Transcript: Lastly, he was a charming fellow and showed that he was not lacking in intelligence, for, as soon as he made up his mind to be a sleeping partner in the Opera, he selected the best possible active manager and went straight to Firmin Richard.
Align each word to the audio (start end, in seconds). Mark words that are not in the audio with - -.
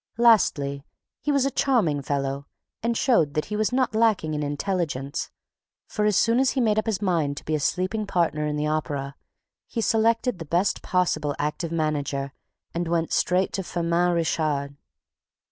Lastly, 0.17 0.83
he 1.21 1.31
was 1.31 1.45
a 1.45 1.51
charming 1.51 2.01
fellow 2.01 2.47
and 2.81 2.97
showed 2.97 3.35
that 3.35 3.45
he 3.45 3.55
was 3.55 3.71
not 3.71 3.93
lacking 3.93 4.33
in 4.33 4.41
intelligence, 4.41 5.29
for, 5.85 6.05
as 6.05 6.17
soon 6.17 6.39
as 6.39 6.49
he 6.57 6.59
made 6.59 6.79
up 6.79 6.87
his 6.87 7.03
mind 7.03 7.37
to 7.37 7.45
be 7.45 7.53
a 7.53 7.59
sleeping 7.59 8.07
partner 8.07 8.47
in 8.47 8.55
the 8.55 8.65
Opera, 8.65 9.13
he 9.67 9.79
selected 9.79 10.39
the 10.39 10.45
best 10.45 10.81
possible 10.81 11.35
active 11.37 11.71
manager 11.71 12.33
and 12.73 12.87
went 12.87 13.13
straight 13.13 13.53
to 13.53 13.61
Firmin 13.61 14.15
Richard. 14.15 14.75